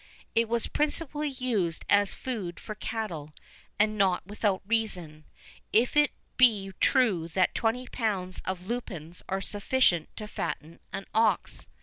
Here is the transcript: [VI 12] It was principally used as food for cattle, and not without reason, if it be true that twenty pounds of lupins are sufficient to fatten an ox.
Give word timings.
[VI 0.01 0.25
12] 0.31 0.31
It 0.33 0.49
was 0.49 0.65
principally 0.65 1.29
used 1.29 1.85
as 1.87 2.15
food 2.15 2.59
for 2.59 2.73
cattle, 2.73 3.35
and 3.77 3.99
not 3.99 4.25
without 4.25 4.63
reason, 4.65 5.25
if 5.71 5.95
it 5.95 6.09
be 6.37 6.71
true 6.79 7.27
that 7.27 7.53
twenty 7.53 7.85
pounds 7.85 8.41
of 8.43 8.65
lupins 8.65 9.21
are 9.29 9.41
sufficient 9.41 10.09
to 10.17 10.27
fatten 10.27 10.79
an 10.91 11.05
ox. 11.13 11.67